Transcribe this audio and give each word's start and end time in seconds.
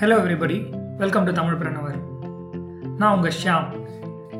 Hello 0.00 0.14
everybody 0.20 0.70
welcome 0.96 1.24
to 1.24 1.32
Tamilpreneur 1.54 1.96
நான் 2.98 3.14
உங்கள் 3.16 3.32
Shyam. 3.42 3.66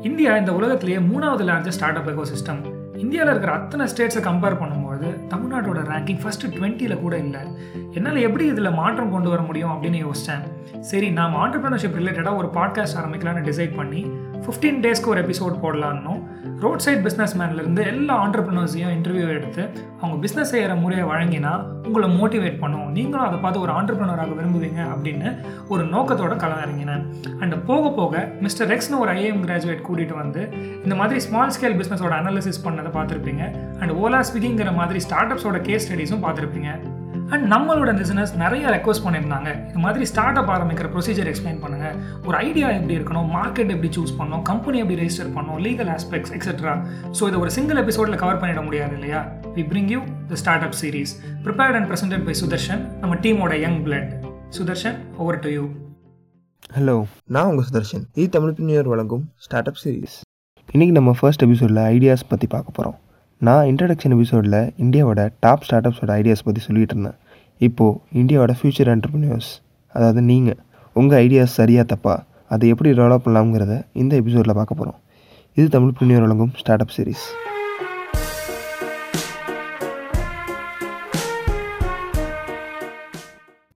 India 0.01 0.37
இந்த 0.37 0.53
உலகத்திலேயே 0.53 0.97
மூணாவது 0.97 1.43
largest 1.49 1.77
start 1.77 1.97
up 1.97 2.09
echo 2.09 2.25
system 2.33 2.61
இந்தியாவில் 2.97 3.31
இருக்கிற 3.31 3.53
அத்தனை 3.53 3.85
ஸ்டேட்ஸை 3.85 4.21
கம்பேர் 4.23 4.57
பண்ணும்போது 4.61 5.07
தமிழ்நாட்டோட 5.29 5.81
ரேங்கிங் 5.91 6.21
ஃபஸ்ட்டு 6.23 6.51
டுவெண்ட்டியில் 6.55 6.99
கூட 6.99 7.17
இல்லை. 7.17 7.39
என்னால் 7.91 8.15
எப்படி 8.15 8.47
இதில் 8.47 8.71
மாற்றம் 8.71 9.11
கொண்டு 9.11 9.29
வர 9.29 9.41
முடியும் 9.41 9.69
அப்படின்னு 9.69 10.01
யோசித்தேன் 10.05 10.43
சரி 10.79 11.09
நாம் 11.11 11.35
ஆண்டர்பிரினர்ஷிப் 11.35 11.99
ரிலேட்டடாக 11.99 12.35
ஒரு 12.35 12.47
பாட்காஸ்ட் 12.53 12.99
ஆரம்பிக்கலாம்னு 13.03 13.47
டிசைட் 13.49 13.75
பண்ணி 13.75 14.05
ஃபிஃப்டீன் 14.45 14.81
டேஸ்க்கு 14.81 15.05
ஒரு 15.05 15.27
எபிசோட் 15.27 15.61
போடலான்னும் 15.63 16.21
ரோட் 16.63 16.83
சைட் 16.85 17.03
பிஸ்னஸ் 17.05 17.33
மேன்லேருந்து 17.39 17.83
எல்லா 17.91 18.15
ஆண்டர்பிரினர்ஸையும் 18.23 18.91
இன்டர்வியூ 18.95 19.27
எடுத்து 19.35 19.63
அவங்க 20.01 20.15
பிஸ்னஸ் 20.23 20.51
செய்கிற 20.53 20.73
முறையை 20.81 21.05
வழங்கினா 21.11 21.53
உங்களை 21.87 22.07
மோட்டிவேட் 22.19 22.59
பண்ணும். 22.63 22.91
நீங்களும் 22.97 23.25
அதை 23.27 23.37
பார்த்து 23.39 23.63
ஒரு 23.65 23.71
ஆண்டர்பிரினராக 23.77 24.35
விரும்புவீங்க 24.39 24.81
அப்படின்னு 24.93 25.29
ஒரு 25.73 25.83
நோக்கத்தோட 25.93 26.35
களம் 26.43 26.61
இறங்கினேன் 26.65 27.03
அண்ட் 27.41 27.57
போக 27.69 27.89
போக 27.99 28.23
மிஸ்டர் 28.45 28.69
ரெக்ஸ்னு 28.73 29.01
ஒரு 29.03 29.11
ஐஏஎம் 29.17 29.43
கிராஜுவேட் 29.47 29.85
கூட்டிகிட்டு 29.89 30.17
வந்து 30.23 30.43
இந்த 30.83 30.95
மாதிரி 31.01 31.19
ஸ்மால் 31.27 31.53
ஸ்கேல் 31.57 31.79
பிஸ்னஸோட 31.81 32.15
அனாலிசிஸ் 32.21 32.65
பண்ணதை 32.67 32.91
பார்த்துருப்பீங்க. 32.97 33.43
அண்ட் 33.81 33.93
ஓலா 34.03 34.21
ஸ்விக்கிங்கிற 34.31 34.73
மாதிரி 34.81 35.01
ஸ்டார்ட் 35.07 35.33
அப்ஸோட 35.35 35.61
கேஸ் 35.69 35.87
ஸ்டடீஸும் 35.87 36.25
பார்த்துருப்பீங்க. 36.27 36.71
அண்ட் 37.33 37.45
நம்மளோட 37.53 37.91
பிஸ்னஸ் 37.99 38.31
நிறைய 38.41 38.63
ரெக்வஸ்ட் 38.75 39.03
பண்ணியிருந்தாங்க. 39.03 39.49
இது 39.69 39.81
மாதிரி 39.83 40.05
ஸ்டார்ட் 40.11 40.39
அப் 40.39 40.49
ஆரம்பிக்கிற 40.55 40.87
ப்ரொசீஜர் 40.95 41.29
எக்ஸ்பிளைன் 41.31 41.59
பண்ணுங்க. 41.63 41.87
ஒரு 42.27 42.35
ஐடியா 42.47 42.67
எப்படி 42.77 42.95
இருக்கணும் 42.97 43.29
மார்க்கெட் 43.37 43.71
எப்படி 43.75 43.89
சூஸ் 43.97 44.13
பண்ணணும் 44.17 44.43
கம்பெனி 44.49 44.79
எப்படி 44.83 44.97
ரெஜிஸ்டர் 45.01 45.31
பண்ணணும் 45.35 45.61
லீகல் 45.67 45.91
ஆஸ்பெக்ட்ஸ் 45.95 46.33
எக்ஸெட்ரா 46.37 46.73
ஸோ 47.19 47.29
இதை 47.29 47.39
ஒரு 47.43 47.51
சிங்கிள் 47.57 47.79
எபிசோடில் 47.83 48.19
கவர் 48.23 48.41
பண்ணிட 48.41 48.63
முடியாது 48.67 48.95
இல்லையா? 48.99 49.21
We 49.57 49.63
bring 49.71 49.91
you 49.95 50.01
the 50.31 50.39
start 50.41 50.65
up 50.67 50.77
series 50.81 51.13
prepared 51.45 51.77
and 51.79 51.89
presented 51.91 52.25
by 52.29 52.35
Sudharshan 52.41 52.83
நம்ம 53.03 53.19
டீமோட 53.25 53.55
young 53.65 53.79
blood 53.87 54.09
Sudharshan 54.57 54.97
over 55.17 55.39
to 55.45 55.51
you 55.57 55.63
hello 56.75 56.97
நான் 57.35 57.47
உங்கள் 57.51 57.67
சுதர்ஷன் 57.69 58.03
இது 58.19 58.27
தமிழ் 58.35 58.57
பின்னியர் 58.59 58.91
வழங்கும் 58.93 59.23
ஸ்டார்ட் 59.45 59.71
அப் 59.71 59.79
சீரீஸ் 59.83 60.17
இன்றைக்கி 60.69 60.93
நம்ம 60.99 61.13
ஃபர்ஸ்ட் 61.19 61.45
எபிசோடில் 61.47 61.81
ஐடியாஸ் 61.95 62.29
பற்றி 62.33 62.47
பார்க்க 62.47 62.77
போகிறோம் 62.77 62.97
நான் 63.41 63.67
இன்ட்ரடக்ஷன் 63.71 64.13
எபிசோடில் 64.15 64.59
இந்தியாவோட 64.83 65.21
டாப் 65.39 65.63
ஸ்டார்ட் 65.67 65.87
அப்ஸோட 65.89 66.11
ஐடியாஸ் 66.19 66.43
பற்றி 66.47 66.61
சொல்லிகிட்டு 66.67 66.95
இருந்தேன். 66.95 67.17
இப்போது 67.67 67.97
இந்தியாவோட 68.19 68.53
ஃப்யூச்சர் 68.57 68.89
என்டர்பிரினியர்ஸ் 68.93 69.49
அதாவது 69.95 70.21
நீங்கள் 70.21 70.59
உங்கள் 70.95 71.19
ஐடியாஸ் 71.25 71.57
சரியாக 71.59 71.85
தப்பா 71.93 72.15
அதை 72.47 72.69
எப்படி 72.69 72.89
டெவலப் 72.91 73.25
பண்ணலாம்ங்கிறத 73.25 73.73
இந்த 74.01 74.13
எபிசோடில் 74.15 74.57
பார்க்க 74.59 74.79
போகிறோம் 74.79 74.99
இது 75.57 75.67
தமிழ் 75.69 75.95
பிரினியர் 75.99 76.23
வழங்கும் 76.25 76.53
ஸ்டார்ட் 76.59 76.83
அப் 76.85 76.93
சீரீஸ் 76.95 77.25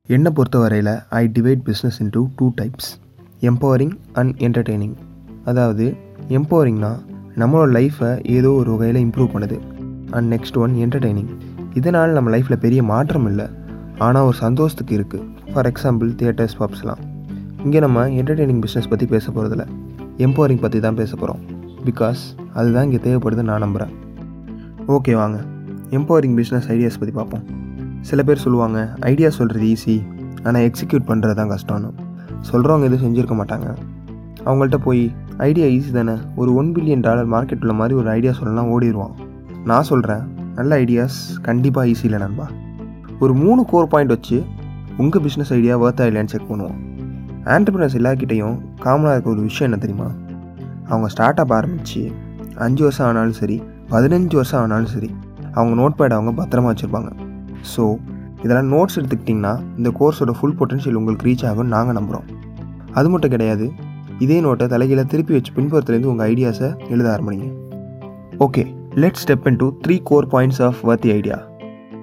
என்னை 0.07 0.31
பொறுத்த 0.31 0.57
வரையில் 0.59 0.93
I 1.19 1.23
divide 1.37 1.61
business 1.67 1.99
into 2.03 2.21
two 2.35 2.47
types 2.61 2.89
empowering 3.41 3.95
and 4.13 4.33
entertaining 4.37 4.95
அதாவது 5.45 5.85
எம்பவரிங்னா 6.29 6.91
நம்மளோட 7.41 7.69
லைஃப்பை 7.77 8.11
ஏதோ 8.37 8.49
ஒரு 8.51 8.71
வகையில் 8.71 8.99
இம்ப்ரூவ் 9.05 9.31
பண்ணுது. 9.33 9.57
அண்ட் 10.11 10.27
நெக்ஸ்ட் 10.33 10.57
ஒன் 10.57 10.73
என்டர்டெய்னிங் 10.85 11.31
இதனால் 11.73 12.11
நம்ம 12.11 12.37
லைஃப்பில் 12.37 12.63
பெரிய 12.65 12.83
மாற்றம் 12.83 13.25
இல்லை. 13.25 13.47
ஆனால் 14.05 14.25
ஒரு 14.29 14.37
சந்தோஷத்துக்கு 14.37 14.93
இருக்குது 14.99 15.25
ஃபார் 15.51 15.67
எக்ஸாம்பிள் 15.71 16.09
தியேட்டர்ஸ் 16.19 16.57
பப்ஸ்லாம் 16.61 17.01
இங்கே 17.65 17.79
நம்ம 17.79 18.07
என்டர்டெய்னிங் 18.21 18.61
பிஸ்னஸ் 18.65 18.89
பற்றி 18.89 19.05
பேச 19.05 19.25
போகிறதில்ல 19.31 19.65
எம்பவரிங் 20.25 20.63
பற்றி 20.63 20.79
தான் 20.79 20.97
பேச 21.01 21.11
போகிறோம் 21.15 21.41
பிகாஸ் 21.87 22.21
அதுதான் 22.57 22.83
இங்கே 22.83 22.99
தேவைப்படுதுன்னு 23.05 23.51
நான் 23.51 23.63
நம்புகிறேன் 23.65 23.93
ஓகே 24.95 25.13
வாங்க. 25.19 25.37
எம்பவரிங் 25.97 26.35
பிஸ்னஸ் 26.39 26.67
ஐடியாஸ் 26.75 26.99
பற்றி 27.01 27.13
பார்ப்போம். 27.17 27.43
சில 28.03 28.23
பேர் 28.23 28.41
சொல்லுவாங்க 28.43 28.79
ஐடியா 29.11 29.29
சொல்கிறது 29.29 29.67
ஈஸி 29.73 29.95
ஆனால் 30.43 30.65
எக்ஸிக்யூட் 30.69 31.07
பண்ணுறது 31.09 31.35
தான் 31.39 31.51
கஷ்டம்னு. 31.53 31.89
சொல்கிறவங்க 32.41 32.87
எதுவும் 32.89 33.05
செஞ்சுருக்க 33.05 33.35
மாட்டாங்க. 33.39 33.67
அவங்கள்ட்ட 34.45 34.77
போய் 34.77 35.11
ஐடியா 35.37 35.67
ஈஸி 35.77 35.91
தானே 35.91 36.15
ஒரு 36.35 36.53
ஒன் 36.53 36.73
பில்லியன் 36.75 36.99
டாலர் 36.99 37.31
மார்க்கெட் 37.35 37.63
உள்ள 37.65 37.73
மாதிரி 37.73 37.95
ஒரு 38.01 38.09
ஐடியா 38.09 38.33
சொல்லலாம் 38.39 38.71
ஓடிடுவான் 38.75 39.15
நான் 39.65 39.87
சொல்கிறேன் 39.91 40.23
நல்ல 40.55 40.77
ஐடியாஸ் 40.83 41.41
கண்டிப்பாக 41.41 41.87
ஈஸி 41.87 42.03
இல்லை 42.03 42.19
நண்பா. 42.19 42.47
ஒரு 43.23 43.33
மூணு 43.41 43.61
கோர் 43.71 43.91
பாயிண்ட் 43.91 44.13
வச்சு 44.13 44.37
உங்கள் 45.01 45.23
பிஸ்னஸ் 45.25 45.51
ஐடியா 45.57 45.75
ஒர்த்தா 45.83 46.03
இல்லையான்னு 46.09 46.31
செக் 46.33 46.49
பண்ணுவோம். 46.49 46.79
ஆண்டர்பிரினர்ஸ் 47.53 47.97
எல்லாக்கிட்டையும் 47.99 48.55
காமனாக 48.83 49.13
இருக்க 49.15 49.29
ஒரு 49.33 49.41
விஷயம் 49.47 49.67
என்ன 49.69 49.79
தெரியுமா? 49.83 50.07
அவங்க 50.89 51.07
ஸ்டார்ட் 51.13 51.41
அப் 51.43 51.53
ஆரம்பித்து 51.57 52.01
அஞ்சு 52.65 52.83
வருஷம் 52.83 53.07
ஆனாலும் 53.07 53.37
சரி 53.41 53.57
பதினஞ்சு 53.93 54.35
வருஷம் 54.39 54.61
ஆனாலும் 54.63 54.91
சரி 54.95 55.09
அவங்க 55.57 55.73
நோட் 55.81 55.97
பேட் 55.99 56.15
அவங்க 56.17 56.31
பத்திரமா 56.41 56.71
வச்சுருப்பாங்க. 56.71 57.11
ஸோ 57.73 57.83
இதெல்லாம் 58.43 58.71
நோட்ஸ் 58.75 58.97
எடுத்துக்கிட்டிங்கன்னா 58.99 59.53
இந்த 59.77 59.91
கோர்ஸோட 59.99 60.33
ஃபுல் 60.39 60.57
பொட்டன்ஷியல் 60.59 60.97
உங்களுக்கு 60.99 61.27
ரீச் 61.29 61.45
ஆகும்னு 61.51 61.73
நாங்கள் 61.75 61.97
நம்புகிறோம் 61.99 62.27
அது 62.99 63.07
மட்டும் 63.13 63.33
கிடையாது 63.35 63.67
இதே 64.25 64.37
நோட்டை 64.41 64.65
தலைகீழ 64.73 65.03
திருப்பி 65.13 65.33
வச்சு 65.37 65.53
பின்புறத்துலேருந்து 65.55 66.11
உங்கள் 66.11 66.27
ஐடியாஸை 66.33 66.69
எழுத 66.93 67.07
ஆரம்பிங்க. 67.15 67.47
Okay 68.45 68.63
let 69.03 69.19
step 69.23 69.47
in 69.51 69.59
two 69.63 69.67
three 69.85 69.97
core 70.11 70.27
points 70.35 70.61
of 70.67 70.79
worthy 70.89 71.11
idea 71.17 71.39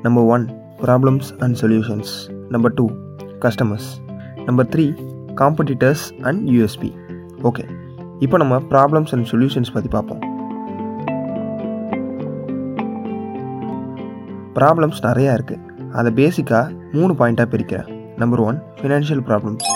number 0.02 0.26
one 0.34 0.44
problems 0.84 1.28
and 1.44 1.56
solutions 1.62 2.12
number 2.54 2.74
two 2.78 2.84
customers 3.44 3.88
number 4.46 4.68
three 4.72 4.86
competitors 5.40 6.04
and 6.28 6.40
USP 6.54 6.90
okay 7.48 7.64
இப்போ 8.24 8.36
நம்ம 8.42 8.54
ப்ராப்ளம்ஸ் 8.72 9.12
அண்ட் 9.14 9.28
சொல்யூஷன்ஸ் 9.32 9.72
பற்றி 9.74 9.90
பார்ப்போம். 9.96 10.22
ப்ராப்ளம்ஸ் 14.58 15.00
நிறையா 15.08 15.32
இருக்குது 15.38 15.62
அதை 15.98 16.10
பேசிக்காக 16.20 16.66
மூணு 16.96 17.12
பாயிண்ட்டாக 17.20 17.48
பிரிக்கிறேன். 17.54 17.88
நம்பர் 18.22 18.42
ஒன் 18.48 18.58
ஃபினான்ஷியல் 18.80 19.22
ப்ராப்ளம்ஸ் 19.28 19.68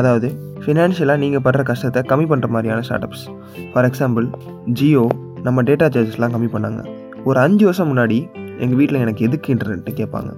அதாவது 0.00 0.28
ஃபினான்ஷியலாக 0.64 1.22
நீங்கள் 1.24 1.44
படுற 1.46 1.62
கஷ்டத்தை 1.70 2.02
கம்மி 2.10 2.26
பண்ணுற 2.32 2.48
மாதிரியான 2.56 2.82
start 2.88 3.06
ups 3.06 3.24
for 3.70 3.86
example 3.90 4.26
Jio 4.78 5.04
நம்ம 5.46 5.62
டேட்டா 5.70 5.86
சார்ஜஸ்லாம் 5.94 6.34
கம்மி 6.34 6.50
பண்ணாங்க. 6.56 6.80
ஒரு 7.28 7.38
அஞ்சு 7.46 7.64
வருஷம் 7.68 7.90
முன்னாடி 7.90 8.18
எங்கள் 8.60 8.78
வீட்டில் 8.78 9.00
எனக்கு 9.00 9.24
எதுக்கு 9.24 9.54
இன்டர்நெட்டு 9.54 9.92
கேட்பாங்க 10.00 10.30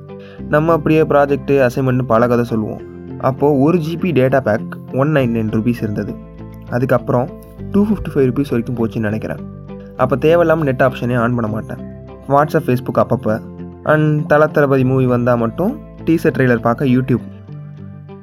நம்ம 0.49 0.73
அப்படியே 0.73 1.03
ப்ராஜெக்ட்டு 1.03 1.57
அசைன்மெண்ட்னு 1.67 2.03
பல 2.03 2.27
கதை 2.27 2.45
சொல்லுவோம். 2.45 2.83
அப்போது 3.19 3.59
ஒரு 3.59 3.79
GB 3.79 4.11
data 4.19 4.41
pack 4.41 4.77
one 4.93 5.09
nine 5.09 5.35
nine 5.37 5.53
rupees 5.57 5.83
இருந்தது. 5.83 6.15
அதுக்கப்புறம் 6.71 7.29
டூ 7.71 7.81
ஃபிஃப்டி 7.87 8.11
ஃபைவ் 8.15 8.29
ருபீஸ் 8.31 8.53
வரைக்கும் 8.53 8.79
போச்சுன்னு 8.79 9.09
நினைக்கிறேன். 9.09 9.43
அப்போ 9.97 10.17
தேவையில்லாமல் 10.17 10.65
நெட் 10.65 10.83
ஆப்ஷனே 10.83 11.19
ஆன் 11.19 11.35
பண்ண 11.35 11.51
மாட்டேன். 11.51 11.81
வாட்ஸ்அப் 12.29 12.67
ஃபேஸ்புக் 12.67 13.03
அப்பப்போ. 13.03 13.35
அண்ட் 13.83 14.27
தல 14.27 14.47
தளபதி 14.47 14.85
மூவி 14.85 15.07
வந்தால் 15.07 15.39
மட்டும் 15.39 15.73
டீசர் 16.05 16.35
ட்ரெய்லர் 16.37 16.67
பார்க்க 16.67 16.85
யூடியூப் 16.85 17.25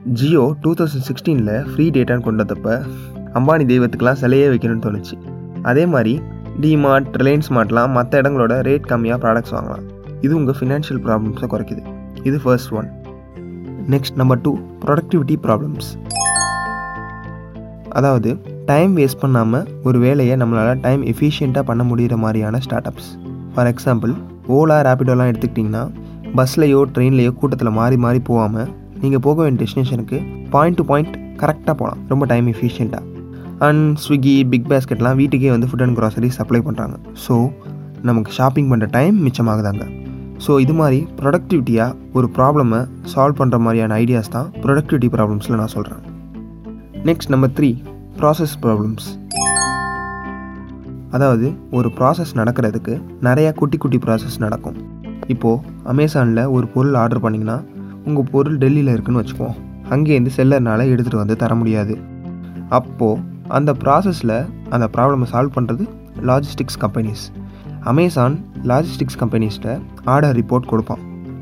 ஜியோ 0.04 0.56
டூ 0.62 0.74
தௌசண்ட் 0.74 1.08
சிக்ஸ்டீனில் 1.09 1.66
ஃப்ரீ 1.72 1.90
டேட்டான்னு 1.90 2.22
கொண்டு 2.22 2.44
வந்தப்போ 2.44 2.74
அம்பானி 3.34 3.66
தெய்வத்துக்கெலாம் 3.72 4.20
சிலையே 4.22 4.46
வைக்கணும்னு 4.54 4.86
தோணுச்சு. 4.86 5.16
அதே 5.62 5.86
மாதிரி 5.86 6.14
டிமார்ட் 6.64 7.09
ரிலையன்ஸ் 7.20 7.50
மார்ட்லாம் 7.56 7.92
மற்ற 7.97 8.22
இடங்களோட 8.22 8.53
ரேட் 8.68 8.88
கம்மியாக 8.92 9.20
ப்ராடக்ட்ஸ் 9.24 9.53
வாங்கலாம். 9.56 9.84
இது 10.22 10.36
உங்கள் 10.36 10.58
ஃபினான்ஷியல் 10.59 11.02
ப்ராப்ளம்ஸை 11.06 11.47
குறைக்குது. 11.53 11.81
இது 12.24 12.40
first 12.44 12.72
one 12.80 12.88
next 13.94 14.16
number 14.16 14.42
two 14.42 14.52
productivity 14.86 15.36
problems 15.46 15.90
அதாவது 17.90 18.31
டைம் 18.66 18.97
வேஸ்ட் 18.97 19.22
பண்ணாமல் 19.22 19.70
ஒரு 19.84 20.00
வேலையை 20.00 20.36
நம்மளால் 20.42 20.81
டைம் 20.81 21.03
எஃபிஷியண்ட்டாக 21.12 21.64
பண்ண 21.70 21.84
முடிகிற 21.84 22.18
மாதிரியான 22.18 22.59
start 22.59 22.90
ups 22.91 23.09
for 23.53 23.70
example 23.74 24.14
Ola 24.58 24.78
ரேபிடோலாம் 24.88 25.31
எடுத்துக்கிட்டிங்கன்னா 25.31 25.84
பஸ்லையோ 26.36 26.81
ட்ரெயின்லேயோ 26.96 27.34
கூட்டத்தில் 27.34 27.78
மாறி 27.80 27.97
மாறி 27.97 28.20
போகாமல் 28.20 28.70
நீங்கள் 29.00 29.20
போக 29.20 29.38
வேண்டிய 29.44 29.62
டெஸ்டினேஷனுக்கு 29.64 30.20
பாயிண்ட் 30.50 30.78
டு 30.78 30.86
பாயிண்ட் 30.86 31.16
கரெக்டாக 31.44 31.76
போகலாம் 31.76 32.03
ரொம்ப 32.08 32.26
டைம் 32.26 32.47
எஃபிஷியண்ட்டாக 32.47 33.19
அண்ட் 33.68 33.86
ஸ்விக்கி 34.03 34.34
பிக் 34.52 34.68
பேஸ்கெட்லாம் 34.72 35.18
வீட்டுக்கே 35.22 35.50
வந்து 35.53 35.68
ஃபுட் 35.70 35.84
அண்ட் 35.86 35.96
க்ராசரி 36.00 36.30
சப்ளை 36.36 36.59
பண்ணுறாங்க 36.68 36.96
ஸோ 37.24 37.36
நமக்கு 38.09 38.31
ஷாப்பிங் 38.38 38.70
பண்ணுற 38.72 38.88
டைம் 38.97 39.16
மிச்சமாகுதாங்க. 39.25 39.86
ஸோ 40.46 40.52
இது 40.64 40.74
மாதிரி 40.80 41.00
ப்ரொடக்டிவிட்டியாக 41.20 41.96
ஒரு 42.18 42.28
ப்ராப்ளமை 42.36 42.80
சால்வ் 43.14 43.40
பண்ணுற 43.40 43.58
மாதிரியான 43.66 43.96
ஐடியாஸ் 44.03 44.31
தான் 44.36 44.47
ப்ரொடக்டிவிட்டி 44.66 45.08
ப்ராப்ளம்ஸில் 45.16 45.58
நான் 45.61 45.73
சொல்கிறேன் 45.76 46.03
next 47.09 47.32
number 47.34 47.53
three 47.58 47.70
process 48.20 48.56
problems 48.66 49.08
அதாவது 51.17 51.47
ஒரு 51.78 51.90
ப்ராசஸ் 51.97 52.32
நடக்கிறதுக்கு 52.40 52.94
நிறையா 53.28 53.52
குட்டி 53.59 53.78
குட்டி 53.84 54.00
ப்ராசஸ் 54.06 54.38
நடக்கும். 54.46 54.78
இப்போது 55.34 55.61
அமேசானில் 55.94 56.44
ஒரு 56.56 56.66
பொருள் 56.73 56.97
ஆர்டர் 57.02 57.23
பண்ணிங்கன்னா 57.26 57.58
உங்கள் 58.08 58.29
பொருள் 58.34 58.58
டெல்லியில் 58.64 58.94
இருக்குன்னு 58.96 59.22
வச்சுக்குவோம். 59.22 59.58
அங்கேருந்து 59.94 60.32
செல்லர்னால் 60.38 60.91
எடுத்துகிட்டு 60.91 61.22
வந்து 61.23 61.38
தர 61.44 61.56
முடியாது. 61.61 61.96
அப்போது 62.78 63.22
அந்த 63.57 63.72
ப்ராசஸில் 63.84 64.35
அந்த 64.75 64.85
ப்ராப்ளமை 64.96 65.28
சால்வ் 65.31 65.55
பண்ணுறது 65.57 65.84
லாஜிஸ்டிக்ஸ் 66.29 66.79
கம்பெனிஸ் 66.84 67.23
அமேசான் 67.91 68.35
லாஜிஸ்டிக்ஸ் 68.72 69.17
கம்பெனிஸ்கிட்ட 69.22 69.69
ஆர்டர் 70.13 70.35
ரிப்போர்ட் 70.40 70.69
கொடுப்பான். 70.72 71.01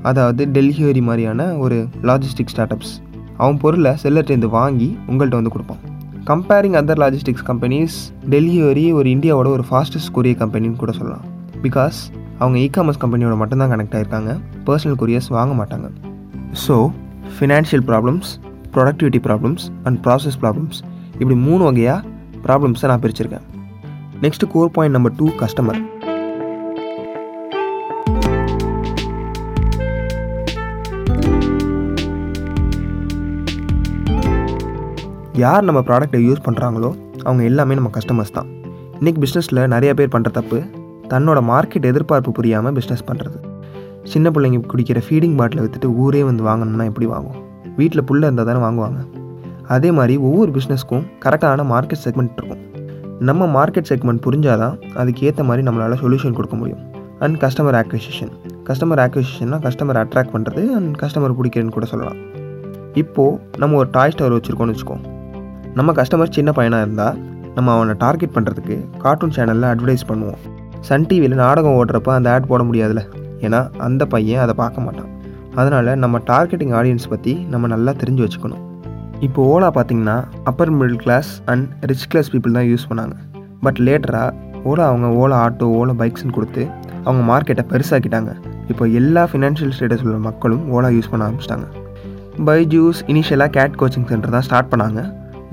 அதாவது 0.09 0.41
டெல்லிஹரி 0.55 1.01
மாதிரியான 1.07 1.47
ஒரு 1.65 1.77
லாஜிஸ்டிக் 2.09 2.51
ஸ்டார்ட்அப்ஸ் 2.53 2.93
அவன் 3.41 3.57
பொருளை 3.63 3.91
செல்லர்ட்டேருந்து 4.03 4.49
வாங்கி 4.59 4.89
உங்கள்கிட்ட 5.09 5.39
வந்து 5.39 5.53
கொடுப்பான். 5.55 5.81
Comparing 6.29 6.77
other 6.81 7.01
logistics 7.03 7.45
companies 7.49 7.97
Delhivery 8.33 8.85
ஒரு 8.99 9.07
இந்தியாவோட 9.15 9.49
ஒரு 9.57 9.63
ஃபாஸ்டஸ்ட் 9.69 10.11
கொரியர் 10.17 10.39
கம்பெனின்னு 10.43 10.79
கூட 10.83 10.93
சொல்லலாம். 10.99 11.25
பிகாஸ் 11.65 11.99
அவங்க 12.41 12.57
இ 12.65 12.67
காமர்ஸ் 12.77 13.01
கம்பெனியோட 13.03 13.35
மட்டும்தான் 13.41 13.71
கனெக்ட் 13.73 13.95
ஆகிருக்காங்க 13.97 14.31
பர்சனல் 14.67 14.99
கொரியர்ஸ் 15.01 15.29
வாங்க 15.37 15.53
மாட்டாங்க. 15.61 15.87
So 16.65 16.75
financial 17.37 17.85
problems 17.89 18.29
productivity 18.75 19.21
problems 19.27 19.65
and 19.87 19.97
process 20.05 20.37
problems 20.43 20.79
இப்படி 21.21 21.35
மூணு 21.47 21.63
வகையாக 21.67 21.99
ப்ராப்ளம்ஸை 22.45 22.87
நான் 22.91 23.03
பிரிச்சிருக்கேன். 23.03 23.45
Next 24.23 24.49
core 24.55 24.73
point 24.75 24.95
number 24.97 25.15
two 25.19 25.27
customer 25.41 25.79
யார் 35.43 35.67
நம்ம 35.67 35.79
ப்ராடக்ட்டை 35.87 36.19
யூஸ் 36.27 36.45
பண்ணுறாங்களோ 36.45 36.89
அவங்க 37.25 37.41
எல்லாமே 37.49 37.73
நம்ம 37.79 37.89
கஸ்டமர்ஸ் 37.97 38.33
தான். 38.37 38.47
இன்றைக்கி 38.99 39.19
பிஸ்னஸில் 39.23 39.59
நிறைய 39.73 39.91
பேர் 39.97 40.13
பண்ணுற 40.15 40.29
தப்பு 40.37 40.59
தன்னோட 41.11 41.39
மார்க்கெட் 41.51 41.85
எதிர்பார்ப்பு 41.91 42.31
புரியாமல் 42.37 42.75
பிஸ்னஸ் 42.77 43.07
பண்ணுறது 43.09 43.39
சின்ன 44.13 44.29
பிள்ளைங்க 44.35 44.59
குடிக்கிற 44.71 44.99
ஃபீடிங் 45.05 45.37
பாட்டிலை 45.39 45.63
விற்றுட்டு 45.63 45.89
ஊரே 46.03 46.21
வந்து 46.29 46.43
வாங்கணும்னா 46.49 46.85
எப்படி 46.91 47.07
வாங்கும்? 47.13 47.39
வீட்டில் 47.79 48.07
புள்ள 48.09 48.27
இருந்தால் 48.27 48.49
தானே 48.49 48.61
வாங்குவாங்க. 48.65 48.99
அதே 49.75 49.89
மாதிரி 49.97 50.15
ஒவ்வொரு 50.27 50.51
பிஸ்னஸ்க்கும் 50.57 51.03
கரெக்டான 51.23 51.65
மார்க்கெட் 51.73 52.03
செக்மெண்ட் 52.05 52.37
இருக்கும். 52.39 52.63
நம்ம 53.29 53.45
மார்க்கெட் 53.57 53.89
செக்மெண்ட் 53.91 54.21
புரிஞ்சாதான் 54.25 54.75
அதுக்கு 55.01 55.25
ஏற்ற 55.27 55.43
மாதிரி 55.49 55.65
நம்மளால் 55.67 56.01
சொல்யூஷன் 56.03 56.37
கொடுக்க 56.37 56.55
முடியும். 56.61 56.83
அண்ட் 57.25 57.37
கஸ்டமர் 57.43 57.77
ஆக்விசிஷன் 57.81 58.33
கஸ்டமர் 58.67 59.01
ஆக்விசிஷன்னா 59.05 59.57
கஸ்டமர் 59.65 59.99
அட்ராக்ட் 60.01 60.33
பண்ணுறது 60.35 60.63
அண்ட் 60.77 60.91
கஸ்டமர் 61.03 61.35
பிடிக்கிறதுன்னு 61.39 61.75
கூட 61.77 61.87
சொல்லலாம். 61.93 62.19
இப்போது 63.01 63.39
நம்ம 63.61 63.77
ஒரு 63.81 63.89
டாய் 63.95 64.13
ஸ்டோர் 64.15 64.35
வச்சுருக்கோம்னு 64.35 64.75
வச்சுக்கோம் 64.75 65.03
நம்ம 65.79 65.93
கஸ்டமர் 65.99 66.35
சின்ன 66.37 66.51
பையனாக 66.59 66.85
இருந்தால் 66.85 67.17
நம்ம 67.57 67.73
அவனை 67.77 67.93
டார்கெட் 68.03 68.35
பண்ணுறதுக்கு 68.35 68.75
கார்ட்டூன் 69.03 69.35
சேனலில் 69.37 69.67
அட்வர்டைஸ் 69.71 70.07
பண்ணுவோம். 70.11 70.41
சன் 70.87 71.07
டிவியில் 71.09 71.41
நாடகம் 71.43 71.77
ஓடுறப்ப 71.79 72.09
அந்த 72.17 72.31
ஆட் 72.33 72.49
போட 72.51 72.63
முடியாதுல்ல. 72.69 73.03
ஏன்னா 73.45 73.59
அந்த 73.87 74.03
பையன் 74.13 74.43
அதை 74.43 74.53
பார்க்க 74.61 74.85
மாட்டான். 74.85 75.11
அதனால் 75.59 75.91
நம்ம 76.03 76.21
டார்கெட்டிங் 76.31 76.73
ஆடியன்ஸ் 76.79 77.11
பற்றி 77.13 77.33
நம்ம 77.53 77.67
நல்லா 77.73 77.91
தெரிஞ்சு 78.01 78.23
வச்சுக்கணும். 78.25 78.63
இப்போ 79.25 79.41
ஓலா 79.53 79.69
பார்த்தீங்கன்னா 79.75 80.15
upper 80.49 80.71
middle 80.79 80.99
class 81.03 81.29
and 81.51 81.85
rich 81.89 82.07
class 82.11 82.29
people 82.33 82.55
தான் 82.57 82.67
யூஸ் 82.71 82.85
பண்ணாங்க. 82.89 83.15
பட் 83.65 83.79
லேட்டராக 83.85 84.33
ஓலா 84.69 84.83
அவங்க 84.89 85.07
ஓலா 85.21 85.37
ஆட்டோ 85.45 85.67
ஓலா 85.79 85.93
பைக்ஸ்னு 86.01 86.35
கொடுத்து 86.37 86.63
அவங்க 87.07 87.21
மார்க்கெட்டை 87.31 87.63
பெருசாக்கிட்டாங்க. 87.71 88.31
இப்போ 88.71 88.85
எல்லா 88.99 89.23
ஃபினான்ஷியல் 89.31 89.73
ஸ்டேட்டஸ் 89.75 90.03
உள்ள 90.07 90.17
மக்களும் 90.27 90.63
ஓலா 90.75 90.89
யூஸ் 90.95 91.09
பண்ண 91.11 91.27
ஆரம்பிச்சிட்டாங்க. 91.27 91.67
பைஜூஸ் 92.49 92.99
இனிஷியலாக 93.13 93.51
கேட் 93.57 93.77
கோச்சிங் 93.81 94.07
சென்டர் 94.11 94.35
தான் 94.35 94.45
ஸ்டார்ட் 94.47 94.71
பண்ணாங்க. 94.73 95.03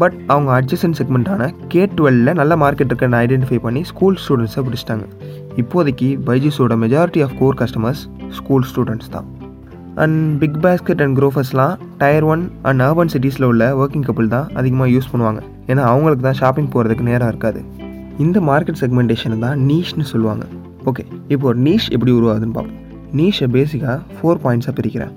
பட் 0.03 0.17
அவங்க 0.35 0.51
அட்ஜசன் 0.59 0.97
செக்மெண்ட்டான 0.99 1.49
கே 1.73 1.83
டுவெல்ல 1.97 2.35
நல்ல 2.41 2.53
மார்க்கெட் 2.65 2.91
இருக்குன்னு 2.93 3.21
ஐடென்டிஃபை 3.25 3.61
பண்ணி 3.67 3.83
ஸ்கூல் 3.93 4.19
ஸ்டூடெண்ட்ஸை 4.25 4.65
பிடிச்சிட்டாங்க. 4.69 5.07
இப்போதைக்கு 5.63 6.11
பைஜூஸோட 6.29 6.77
majority 6.85 7.23
of 7.27 7.37
core 7.41 7.59
customers 7.63 8.05
school 8.41 8.67
students 8.73 9.13
தான். 9.17 9.29
அண்ட் 10.03 10.19
பிக் 10.43 10.59
பாஸ்கெட் 10.65 11.03
அண்ட் 11.05 11.17
க்ரோஃபர்ஸ்லாம் 11.19 11.75
டயர் 12.03 12.27
ஒன் 12.33 12.43
அண்ட் 12.69 12.83
அர்பன் 12.87 13.11
சிட்டிஸில் 13.15 13.47
உள்ள 13.51 13.65
ஒர்க்கிங் 13.81 14.07
கப்பிள் 14.07 14.29
தான் 14.35 14.47
அதிகமாக 14.61 14.89
யூஸ் 14.95 15.11
பண்ணுவாங்க. 15.13 15.41
ஏன்னா 15.71 15.83
அவங்களுக்கு 15.93 16.25
தான் 16.29 16.39
ஷாப்பிங் 16.43 16.71
போகிறதுக்கு 16.73 17.05
நேரம் 17.11 17.29
இருக்காது. 17.29 17.61
இந்த 18.25 18.41
மார்க்கெட் 18.51 18.81
செக்மெண்டேஷனை 18.83 19.39
தான் 19.39 19.59
நீஷ்னு 19.71 20.07
சொல்லுவாங்க. 20.13 20.47
ஓகே 20.91 21.05
இப்போ 21.29 21.45
ஒரு 21.51 21.61
நீஷ் 21.67 21.87
எப்படி 21.97 22.13
உருவாகுதுன்னு 22.19 22.57
பார்ப்போம். 22.59 22.81
நீஷை 23.21 23.49
பேசிக்காக 23.57 23.99
ஃபோர் 24.17 24.41
பாயிண்ட்ஸாக 24.45 24.75
பிரிக்கிறேன். 24.81 25.13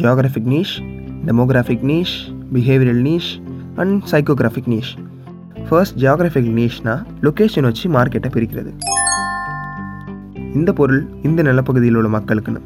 Geographic 0.00 0.50
niche 0.54 0.74
demographic 1.28 1.86
niche 1.92 2.16
behavioural 2.54 3.02
niche 3.08 3.30
and 3.76 3.96
psychographic 4.12 4.70
niche 4.74 4.92
first 5.68 5.96
geographic 6.02 6.52
நீஷ்னா 6.58 6.94
location 7.26 7.66
வச்சு 7.68 7.86
மார்க்கெட்டை 7.96 8.30
பிரிக்கிறது. 8.36 8.70
இந்த 10.58 10.70
பொருள் 10.78 11.02
இந்த 11.22 11.40
நிலப்பகுதியில் 11.48 11.98
உள்ள 12.00 12.08
மக்களுக்குன்னு. 12.18 12.62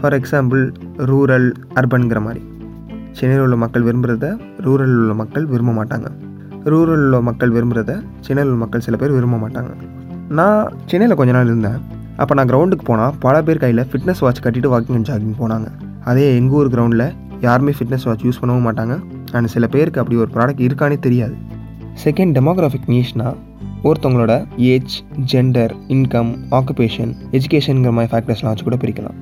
ஃபார் 0.00 0.14
எக்ஸாம்பிள் 0.20 0.62
ரூரல் 1.10 1.48
அர்பன்கிற 1.74 2.20
மாதிரி. 2.20 2.42
சென்னையில் 3.12 3.44
உள்ள 3.44 3.56
மக்கள் 3.56 3.82
விரும்புகிறத 3.82 4.28
ரூரலில் 4.64 5.00
உள்ள 5.02 5.14
மக்கள் 5.14 5.46
விரும்ப 5.46 5.72
மாட்டாங்க. 5.78 6.08
ரூரலில் 6.64 7.04
உள்ள 7.06 7.20
மக்கள் 7.20 7.52
விரும்புகிறத 7.52 7.92
சென்னையில் 8.20 8.52
உள்ள 8.52 8.62
மக்கள் 8.64 8.80
சில 8.80 8.96
பேர் 8.96 9.10
விரும்ப 9.10 9.36
மாட்டாங்க. 9.44 9.72
நான் 10.28 10.72
சென்னையில் 10.86 11.16
கொஞ்ச 11.16 11.32
நாள் 11.32 11.44
இருந்தேன். 11.44 11.78
அப்போ 12.16 12.34
நான் 12.34 12.50
கிரவுண்டுக்கு 12.50 12.84
போனால் 12.84 13.14
பல 13.18 13.42
பேர் 13.42 13.58
கையில் 13.58 13.86
ஃபிட்னஸ் 13.92 14.20
வாட்ச் 14.20 14.42
கட்டிட்டு 14.44 14.72
வாக்கிங் 14.74 14.94
அண்ட் 14.98 15.08
ஜாகிங் 15.10 15.36
போனாங்க. 15.38 15.68
அதே 16.04 16.36
எங்கள் 16.36 16.58
ஊர் 16.58 16.70
கிரவுண்டில் 16.70 17.12
யாருமே 17.40 17.72
ஃபிட்னஸ் 17.78 18.04
வாட்ச் 18.04 18.24
யூஸ் 18.24 18.40
பண்ணவும் 18.42 18.66
மாட்டாங்க. 18.68 18.96
அண்ட் 19.32 19.48
சில 19.48 19.66
பேருக்கு 19.66 20.00
அப்படி 20.00 20.20
ஒரு 20.20 20.30
ப்ராடக்ட் 20.34 20.64
இருக்கானே 20.66 20.98
தெரியாது. 20.98 21.34
செகண்ட் 22.04 22.34
டெமோகிராஃபிக் 22.38 22.88
நீஷ்னா 22.88 23.34
ஒருத்தவங்களோட 23.84 24.34
ஏஜ் 24.56 24.94
ஜெண்டர் 25.32 25.72
இன்கம் 25.88 26.30
ஆக்குபேஷன் 26.50 27.12
எஜுகேஷனுங்கிற 27.36 27.92
மாதிரி 27.92 28.10
ஃபேக்டர்ஸ்லாம் 28.12 28.52
வச்சு 28.52 28.64
கூட 28.64 28.76
பிரிக்கலாம். 28.76 29.18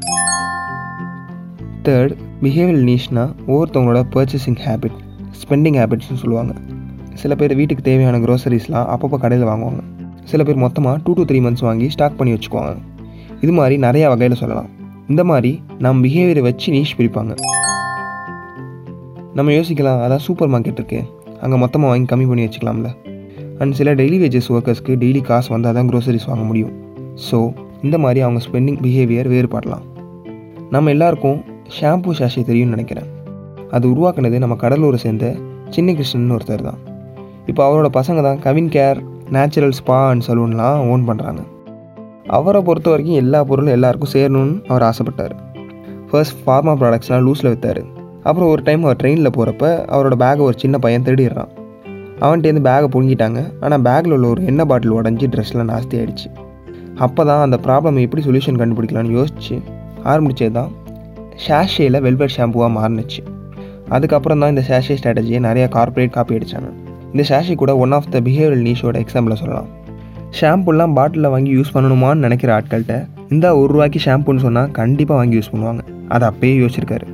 தேர்ட் 1.86 2.12
பிஹேவியல் 2.42 2.82
நீஷ்னா 2.88 3.24
ஒவ்வொருத்தவங்களோட 3.50 4.00
பர்ச்சேசிங் 4.14 4.58
ஹேபிட் 4.66 4.96
ஸ்பெண்டிங் 5.40 5.78
ஹேபிட்ஸ்னு 5.80 6.18
சொல்லுவாங்க. 6.22 6.52
சில 7.20 7.34
பேர் 7.40 7.54
வீட்டுக்கு 7.60 7.84
தேவையான 7.88 8.18
க்ரோசரிஸ்லாம் 8.24 8.86
அப்பப்போ 8.94 9.18
கடையில் 9.24 9.48
வாங்குவாங்க. 9.50 9.82
சில 10.30 10.42
பேர் 10.48 10.60
மொத்தமாக 10.64 10.96
டூ 11.04 11.12
டு 11.18 11.24
த்ரீ 11.30 11.38
மந்த்ஸ் 11.46 11.64
வாங்கி 11.68 11.88
ஸ்டாக் 11.94 12.16
பண்ணி 12.18 12.32
வச்சுக்குவாங்க. 12.34 12.72
இது 13.44 13.52
மாதிரி 13.58 13.76
நிறையா 13.86 14.08
வகையில் 14.12 14.40
சொல்லலாம். 14.42 14.68
இந்த 15.12 15.22
மாதிரி 15.30 15.52
நம் 15.84 16.02
பிஹேவியரை 16.04 16.42
வச்சு 16.48 16.68
நீஷ் 16.76 16.96
பிரிப்பாங்க. 16.98 17.32
நம்ம 19.38 19.52
யோசிக்கலாம் 19.58 20.00
அதான் 20.06 20.24
சூப்பர் 20.26 20.50
மார்க்கெட் 20.54 20.80
இருக்குது 20.80 21.08
அங்கே 21.44 21.56
மொத்தமாக 21.64 21.90
வாங்கி 21.92 22.08
கம்மி 22.12 22.26
பண்ணி 22.30 22.44
வச்சுக்கலாம்ல. 22.46 22.90
அண்ட் 23.60 23.74
சில 23.78 23.94
டெய்லி 24.00 24.18
வேஜஸ் 24.24 24.50
ஒர்க்கர்ஸ்க்கு 24.56 24.92
டெய்லி 25.04 25.22
காசு 25.30 25.50
வந்தால் 25.54 25.76
தான் 25.78 25.88
க்ரோசரிஸ் 25.92 26.28
வாங்க 26.30 26.44
முடியும். 26.50 26.74
ஸோ 27.28 27.38
இந்த 27.86 27.96
மாதிரி 28.04 28.20
அவங்க 28.26 28.40
ஸ்பெண்டிங் 28.48 28.78
பிஹேவியர் 28.84 29.30
வேறுபடலாம். 29.34 29.86
நம்ம 30.74 30.90
எல்லாருக்கும் 30.94 31.40
ஷாம்பு 31.76 32.16
ஷாஷி 32.18 32.40
தெரியும்னு 32.48 32.74
நினைக்கிறேன். 32.76 33.08
அது 33.76 33.84
உருவாக்குனது 33.92 34.42
நம்ம 34.44 34.56
கடலூரை 34.62 34.98
சேர்ந்த 35.04 35.26
சின்ன 35.76 35.92
கிருஷ்ணன் 35.98 36.34
ஒருத்தர் 36.36 36.66
தான். 36.68 36.80
இப்போ 37.50 37.62
அவரோட 37.68 37.88
பசங்க 37.98 38.20
தான் 38.26 38.40
Kavin 38.46 38.70
care 38.74 38.98
natural 39.36 39.74
spa 39.78 39.98
and 40.10 40.24
சலூன்லாம் 40.26 40.80
ஓன் 40.92 41.06
பண்ணுறாங்க 41.08 41.42
அவரை 42.36 42.60
பொறுத்த 42.66 42.88
வரைக்கும் 42.92 43.20
எல்லா 43.22 43.38
பொருளும் 43.50 43.74
எல்லாருக்கும் 43.76 44.12
சேரணும்னு 44.14 44.54
அவர் 44.70 44.84
ஆசைப்பட்டார். 44.88 45.34
ஃபர்ஸ்ட் 46.10 46.38
ஃபார்மா 46.44 46.72
ப்ராடக்ட்ஸ்லாம் 46.80 47.24
லூஸில் 47.26 47.50
விற்றார் 47.52 47.82
அப்புறம் 48.28 48.50
ஒரு 48.52 48.62
டைம் 48.66 48.82
அவர் 48.86 48.98
ட்ரெயினில் 49.00 49.34
போகிறப்ப 49.36 49.64
அவரோட 49.94 50.14
பேக்கை 50.22 50.42
ஒரு 50.48 50.56
சின்ன 50.62 50.78
பையன் 50.84 51.06
திருடிடுறான். 51.06 51.50
அவன்கிட்டேருந்து 52.24 52.64
பேகை 52.68 52.88
புழுங்கிட்டாங்க 52.94 53.40
ஆனால் 53.64 53.82
பேக்கில் 53.86 54.14
உள்ள 54.16 54.26
ஒரு 54.32 54.42
எண்ணெய் 54.50 54.68
பாட்டில் 54.70 54.94
உடஞ்சி 54.98 55.28
ட்ரெஸ்லாம் 55.32 55.70
நாஸ்தி 55.72 55.96
ஆயிடுச்சு. 56.00 56.28
அப்போ 57.04 57.22
தான் 57.30 57.42
அந்த 57.46 57.56
ப்ராப்ளம் 57.66 57.98
எப்படி 58.06 58.22
சொல்யூஷன் 58.28 58.60
கண்டுபிடிக்கலான்னு 58.60 59.16
யோசிச்சு 59.18 59.56
ஆரம்பித்தது 60.12 60.52
தான் 60.58 60.70
ஷேஷேயில் 61.46 62.00
வெல்வெட் 62.00 62.34
ஷாம்புவாக 62.36 62.70
மாறினுச்சு. 62.78 63.20
அதுக்கப்புறம் 63.88 64.38
தான் 64.38 64.52
இந்த 64.56 64.64
ஷேஷே 64.68 64.96
ஸ்ட்ராட்டஜியை 64.98 65.40
நிறையா 65.48 65.68
கார்ப்பரேட் 65.68 66.12
காப்பி 66.16 66.34
அடித்தாங்க 66.38 66.70
இந்த 67.12 67.24
ஷேஷே 67.30 67.54
கூட 67.54 67.76
ஒன் 67.76 67.92
ஆஃப் 67.92 68.10
த 68.10 68.20
பிஹேவியல் 68.20 68.62
நீஷோட 68.66 68.96
எக்ஸாம்பிளை 69.04 69.32
சொல்லலாம். 69.32 69.70
ஷாம்புலாம் 70.40 70.92
பாட்டிலில் 70.98 71.32
வாங்கி 71.34 71.50
யூஸ் 71.56 71.72
பண்ணணுமான்னு 71.74 72.24
நினைக்கிற 72.26 72.50
ஆட்கள்கிட்ட 72.58 72.94
இந்த 73.30 73.56
ஒரு 73.56 73.72
ரூபாய்க்கு 73.72 74.00
ஷாம்புன்னு 74.04 74.44
சொன்னால் 74.44 74.70
கண்டிப்பாக 74.70 75.18
வாங்கி 75.20 75.36
யூஸ் 75.38 75.50
பண்ணுவாங்க. 75.52 75.82
அதை 76.08 76.24
அப்பயே 76.28 76.54
யோசிச்சிருக்காரு. 76.62 77.06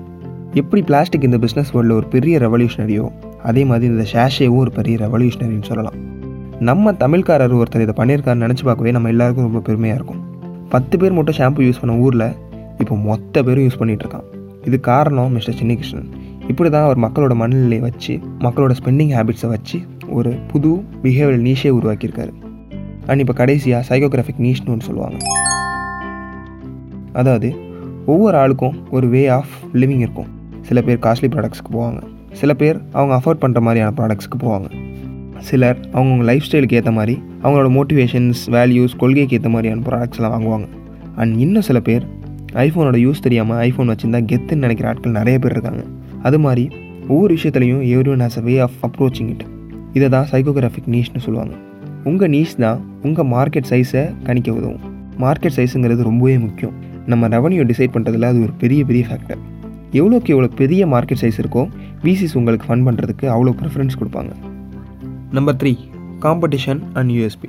எப்படி 0.55 0.83
பிளாஸ்டிக் 0.83 1.23
இந்த 1.23 1.37
பிஸ்னஸ் 1.37 1.73
வேர்ல்டில் 1.75 1.97
ஒரு 2.01 2.07
பெரிய 2.07 2.39
ரெவல்யூஷனரியோ 2.39 3.07
அதே 3.43 3.65
மாதிரி 3.65 3.93
இந்த 3.93 4.05
ஷேஷேவும் 4.13 4.63
ஒரு 4.65 4.71
பெரிய 4.71 4.97
ரெவல்யூஷனரின்னு 5.05 5.69
சொல்லலாம். 5.71 5.97
நம்ம 6.61 6.93
தமிழ்காரர் 6.93 7.59
ஒருத்தர் 7.61 7.85
இதை 7.87 7.95
பண்ணியிருக்காருன்னு 7.99 8.47
நினச்சி 8.47 8.65
பார்க்கவே 8.65 8.91
நம்ம 8.91 9.09
எல்லாருக்கும் 9.09 9.45
ரொம்ப 9.45 9.61
பெருமையாக 9.61 9.99
இருக்கும். 10.01 10.23
பத்து 10.69 10.99
பேர் 10.99 11.13
மட்டும் 11.13 11.37
ஷாம்பு 11.39 11.67
யூஸ் 11.67 11.81
பண்ண 11.81 11.97
ஊரில் 12.07 12.29
இப்போ 12.79 12.97
மொத்த 12.97 13.43
பேரும் 13.43 13.65
யூஸ் 13.65 13.79
பண்ணிகிட்டு 13.79 14.05
இருக்கான் 14.07 14.27
இது 14.65 14.81
காரணம் 14.81 15.33
மிஸ்டர் 15.33 15.55
சின்னிகிருஷ்ணன். 15.63 16.09
இப்படி 16.49 16.71
தான் 16.71 16.83
அவர் 16.83 16.99
மக்களோட 16.99 17.35
மனநிலையை 17.35 17.79
வச்சு 17.79 18.21
மக்களோட 18.39 18.73
ஸ்பெண்டிங் 18.81 19.13
ஹேபிட்ஸை 19.17 19.49
வச்சு 19.49 19.79
ஒரு 20.09 20.31
புது 20.31 20.71
பிஹேவியர் 21.03 21.45
நீஷே 21.49 21.71
உருவாக்கியிருக்காரு. 21.79 22.33
அண்ட் 23.07 23.21
இப்போ 23.21 23.33
கடைசியாக 23.33 23.85
சைக்கோகிராஃபிக் 23.89 24.43
நீஷ்னு 24.47 24.69
ஒன்று 24.69 24.87
சொல்லுவாங்க. 24.87 25.17
அதாவது 27.13 27.55
ஒவ்வொரு 28.07 28.39
ஆளுக்கும் 28.39 28.77
ஒரு 28.91 29.09
வே 29.09 29.27
ஆஃப் 29.27 29.55
லிவிங் 29.75 30.03
இருக்கும். 30.05 30.27
சில 30.61 30.83
பேர் 30.83 30.99
காஸ்ட்லி 30.99 31.29
ப்ராடக்ட்ஸ்க்கு 31.35 31.73
போவாங்க. 31.73 32.03
சில 32.33 32.55
பேர் 32.55 32.83
அவங்க 32.93 33.15
அஃபோர்ட் 33.17 33.43
பண்ணுற 33.45 33.61
மாதிரியான 33.61 33.95
ப்ராடக்ட்ஸ்க்கு 33.97 34.39
போவாங்க. 34.39 34.69
சிலர் 35.39 35.79
அவங்கவுங்க 35.93 36.23
லைஃப் 36.23 36.43
ஸ்டைலுக்கு 36.51 36.75
ஏற்ற 36.75 36.91
மாதிரி 36.91 37.23
அவங்களோட 37.43 37.69
மோட்டிவேஷன்ஸ் 37.79 38.41
வேல்யூஸ் 38.51 38.97
கொள்கைக்கு 38.97 39.37
ஏற்ற 39.37 39.49
மாதிரியான 39.49 39.83
ப்ராடக்ட்ஸ்லாம் 39.89 40.35
வாங்குவாங்க. 40.37 40.69
அண்ட் 41.17 41.41
இன்னும் 41.41 41.63
சில 41.63 41.81
பேர் 41.81 42.07
ஐஃபோனோட 42.65 42.97
யூஸ் 43.07 43.25
தெரியாமல் 43.27 43.59
ஐஃபோன் 43.69 43.91
வச்சுருந்தா 43.93 44.21
கெத்துன்னு 44.31 44.65
நினைக்கிற 44.67 44.89
ஆட்கள் 44.91 45.17
நிறைய 45.19 45.39
பேர் 45.39 45.55
இருக்காங்க. 45.57 45.83
அது 46.23 46.39
மாதிரி 46.45 46.65
ஒவ்வொரு 47.13 47.31
விஷயத்துலையும் 47.37 47.83
every 47.95 48.11
one 48.15 48.23
has 48.25 48.39
a 48.41 48.45
way 48.49 48.55
of 48.67 48.79
approaching 48.87 49.31
it 49.35 49.45
இதை 49.97 50.09
தான் 50.09 50.27
சைக்கோகிராஃபிக் 50.33 50.89
நீஷ்னு 50.95 51.23
சொல்லுவாங்க. 51.27 51.55
உங்கள் 52.05 52.31
நீஷ் 52.35 52.57
தான் 52.65 52.81
உங்கள் 53.03 53.29
மார்க்கெட் 53.35 53.69
சைஸை 53.73 54.03
கணிக்க 54.27 54.49
உதவும். 54.59 54.83
மார்க்கெட் 55.25 55.57
சைஸுங்கிறது 55.59 56.03
ரொம்பவே 56.11 56.39
முக்கியம். 56.39 56.75
நம்ம 57.07 57.29
ரெவன்யூ 57.29 57.63
டிசைட் 57.71 57.95
பண்ணுறதுல 57.95 58.31
அது 58.33 58.41
ஒரு 58.47 58.53
பெரிய 58.63 58.85
பெரிய 58.91 59.05
ஃபேக்டர் 59.09 59.41
எவ்வளோக்கு 59.99 60.33
எவ்வளோ 60.35 60.49
பெரிய 60.63 60.87
மார்க்கெட் 60.95 61.23
சைஸ் 61.23 61.39
இருக்கோ 61.43 61.63
விசிஸ் 62.07 62.37
உங்களுக்கு 62.39 62.67
ஃபன் 62.69 62.85
பண்ணுறதுக்கு 62.89 63.27
அவ்வளோ 63.35 63.55
ப்ரிஃபரன்ஸ் 63.61 63.99
கொடுப்பாங்க. 64.01 64.33
Number 65.39 65.57
three 65.63 65.73
competition 66.27 66.81
and 66.95 67.11
USP 67.11 67.49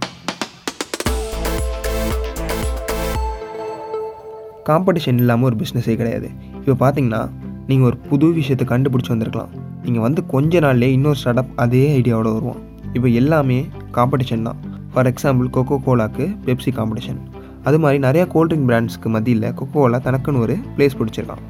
competition 4.67 5.19
இல்லாமல் 5.21 5.47
ஒரு 5.49 5.57
பிஸ்னஸே 5.61 5.95
கிடையாது. 6.01 6.27
இப்போ 6.61 6.75
பார்த்தீங்கன்னா 6.83 7.21
நீங்கள் 7.69 7.87
ஒரு 7.89 7.97
புது 8.09 8.27
விஷயத்தை 8.39 8.65
கண்டுபிடிச்சி 8.71 9.11
வந்திருக்கலாம். 9.13 9.51
நீங்கள் 9.85 10.05
வந்து 10.05 10.21
கொஞ்ச 10.33 10.59
நாள்லேயே 10.65 10.93
இன்னொரு 10.97 11.19
ஸ்டார்ட் 11.21 11.41
அப் 11.41 11.53
அதே 11.63 11.83
ஐடியாவோட 11.99 12.29
வருவோம் 12.37 12.59
இப்போ 12.95 13.07
எல்லாமே 13.21 13.59
காம்படிஷன் 13.97 14.45
தான். 14.47 14.59
ஃபார் 14.93 15.09
எக்ஸாம்பிள் 15.11 15.49
கொக்கோ 15.55 15.77
கோலாக்கு 15.87 16.25
பெப்சி 16.45 16.71
காம்படிஷன் 16.79 17.19
அது 17.67 17.77
மாதிரி 17.83 17.99
நிறையா 18.07 18.25
கோல்ட்ரிங்க் 18.33 18.67
பிராண்ட்ஸ்க்கு 18.69 19.09
மத்தியில் 19.15 19.47
கொக்கோ 19.59 19.79
கோலா 19.83 19.99
தனக்குன்னு 20.07 20.41
ஒரு 20.45 20.55
place 20.75 20.97
பிடிச்சிருக்கான். 20.99 21.43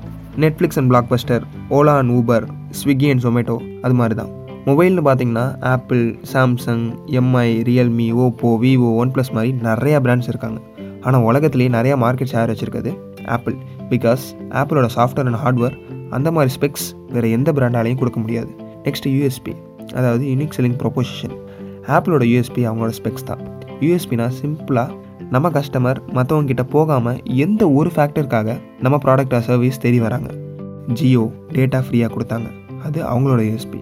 Netflix 0.43 0.79
and 0.79 0.89
Blockbuster 1.11 1.43
Ola 1.77 1.93
and 2.01 2.13
Uber 2.17 2.45
Swiggy 2.79 3.07
and 3.11 3.23
Zomato 3.25 3.57
அது 3.85 3.95
மாதிரி 4.01 4.15
தான். 4.21 4.31
மொபைல்னு 4.67 5.03
பார்த்தீங்கன்னா 5.07 5.45
Apple 5.73 6.03
Samsung 6.31 6.83
Mi 7.19 7.49
Realme 7.69 8.07
Oppo 8.25 8.49
Vivo 8.63 8.89
OnePlus 9.15 9.31
மாதிரி 9.37 9.51
நிறையா 9.67 9.99
பிராண்ட்ஸ் 10.05 10.29
இருக்காங்க. 10.31 10.59
ஆனால் 11.05 11.25
உலகத்துலேயே 11.29 11.69
நிறையா 11.77 11.95
மார்க்கெட் 12.03 12.31
ஷேர் 12.33 12.51
வச்சுருக்குது. 12.51 12.91
ஆப்பிள் 13.35 13.55
பிகாஸ் 13.91 14.23
ஆப்பிளோட 14.61 14.87
சாஃப்ட்வேர் 14.97 15.29
அண்ட் 15.29 15.41
ஹார்ட்வேர் 15.43 15.75
அந்த 16.17 16.29
மாதிரி 16.35 16.51
ஸ்பெக்ஸ் 16.57 16.87
வேறு 17.15 17.27
எந்த 17.37 17.49
பிராண்டாலையும் 17.57 17.99
கொடுக்க 18.01 18.19
முடியாது. 18.19 18.51
நெக்ஸ்ட் 18.85 19.07
யூஎஸ்பி 19.15 19.53
அதாவது 19.99 20.23
யூனிக் 20.31 20.55
செல்லிங் 20.57 20.79
ப்ரொபோசிஷன் 20.81 21.35
ஆப்பிளோட 21.95 22.23
யூஎஸ்பி 22.31 22.61
அவங்களோட 22.69 22.93
ஸ்பெக்ஸ் 22.99 23.27
தான். 23.29 23.41
யூஎஸ்பினா 23.85 24.25
சிம்பிளாக 24.39 24.97
நம்ம 25.33 25.47
கஸ்டமர் 25.55 25.99
மற்றவங்ககிட்ட 26.17 26.63
போகாமல் 26.75 27.19
எந்த 27.45 27.63
ஒரு 27.79 27.89
ஃபேக்டருக்காக 27.95 28.55
நம்ம 28.85 28.95
ப்ராடக்ட் 29.05 29.35
சர்வீஸ் 29.49 29.81
தேடி 29.83 29.99
வராங்க. 30.05 30.29
ஜியோ 30.99 31.23
டேட்டா 31.55 31.79
ஃப்ரீயாக 31.85 32.11
கொடுத்தாங்க. 32.15 32.49
அது 32.87 32.99
அவங்களோட 33.11 33.41
யூஎஸ்பி 33.49 33.79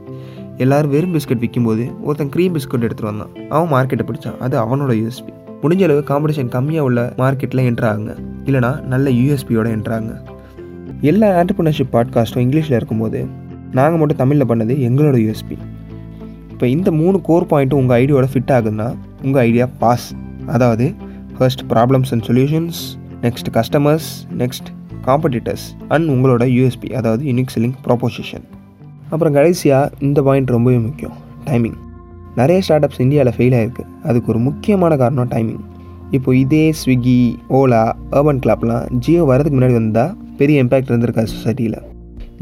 எல்லோரும் 0.64 0.94
வெறும் 0.96 1.14
பிஸ்கட் 1.16 1.44
விற்கும்போது 1.44 1.84
ஒருத்தன் 2.06 2.32
க்ரீம் 2.36 2.54
பிஸ்கட் 2.56 2.86
எடுத்துகிட்டு 2.88 3.12
வந்தான். 3.12 3.34
அவன் 3.54 3.72
மார்க்கெட்டை 3.74 4.06
பிடிச்சான். 4.10 4.38
அது 4.46 4.56
அவனோட 4.64 4.92
யூஎஸ்பி 5.02 5.34
முடிஞ்ச 5.64 5.84
அளவு 5.84 6.02
காம்படிஷன் 6.10 6.50
கம்மியாக 6.50 6.82
உள்ள 6.82 7.14
மார்க்கெட்டில் 7.18 7.68
என்ட்ராகுங்க 7.70 8.14
இல்லைனா 8.46 8.86
நல்ல 8.86 9.10
யூஎஸ்பியோட 9.10 9.68
என்ட்ராங்க 9.68 10.12
எல்லா 11.02 11.28
ஆண்டர்பிரினர்ஷிப் 11.40 11.94
பாட்காஸ்ட்டும் 11.94 12.44
இங்கிலீஷில் 12.46 12.76
இருக்கும்போது 12.76 13.20
நாங்கள் 13.72 14.00
மட்டும் 14.00 14.18
தமிழில் 14.18 14.50
பண்ணது 14.50 14.74
எங்களோட 14.88 15.18
யூஎஸ்பி 15.18 15.58
இப்போ 16.52 16.68
இந்த 16.68 16.92
மூணு 16.92 17.22
கோர் 17.22 17.50
பாயிண்ட்டும் 17.50 17.82
உங்கள் 17.82 17.98
ஐடியாவோட 18.04 18.28
ஃபிட் 18.32 18.54
ஆகுதுன்னா 18.54 18.88
உங்கள் 19.22 19.42
ஐடியா 19.44 19.68
பாஸ் 19.80 20.08
அதாவது 20.46 20.86
first 21.38 21.64
problems 21.70 22.12
and 22.12 22.26
solutions 22.28 22.80
next 23.22 23.52
customers 23.54 24.10
next 24.38 24.70
competitors 25.06 25.66
and 25.88 26.10
உங்களோட 26.10 26.46
யூஎஸ்பி 26.52 26.92
அதாவது 26.92 27.24
யூனிக் 27.24 27.54
செல்லிங் 27.56 27.78
ப்ராப்போசிஷன் 27.88 28.48
அப்புறம் 29.10 29.34
கடைசியாக 29.34 29.92
இந்த 30.00 30.22
பாயிண்ட் 30.22 30.50
ரொம்பவே 30.50 30.78
முக்கியம் 30.78 31.18
டைமிங் 31.46 31.78
நிறைய 32.39 32.62
ஸ்டார்ட் 32.62 32.86
அப்ஸ் 32.86 33.01
இந்தியாவில் 33.06 33.36
ஃபெயில் 33.36 33.56
ஆகிருக்கு 33.60 33.84
அதுக்கு 34.03 34.32
ஒரு 34.34 34.39
முக்கியமான 34.48 34.96
காரணம் 35.01 35.29
டைமிங் 35.34 35.63
இப்போ 36.17 36.29
இதே 36.41 36.63
ஸ்விக்கி 36.79 37.20
ஓலா 37.58 37.84
அர்பன் 38.17 38.41
கிளாப்லாம் 38.44 38.84
ஜியோ 39.06 39.24
வரதுக்கு 39.32 39.58
முன்னாடி 39.58 39.75
வந்தால் 39.79 40.12
பெரிய 40.39 40.63
இம்பேக்ட் 40.63 40.91
இருந்திருக்காது 40.91 41.29
சொசைட்டியில் 41.36 41.79